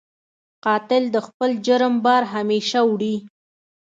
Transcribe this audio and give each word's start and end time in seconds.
قاتل 0.65 1.03
د 1.15 1.17
خپل 1.27 1.49
جرم 1.67 1.93
بار 2.05 2.23
همېشه 2.33 2.79
وړي 2.89 3.15